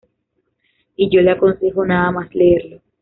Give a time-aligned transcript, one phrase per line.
[0.95, 2.81] Y yo le aconsejo nada más leerlo.